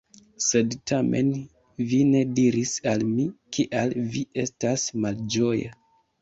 [0.43, 1.27] Sed tamen
[1.91, 3.27] vi ne diris al mi,
[3.59, 5.77] kial vi estas malĝoja.